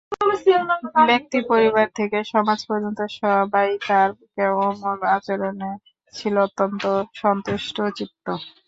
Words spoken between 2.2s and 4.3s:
সমাজ পর্যন্ত সবাই তাঁর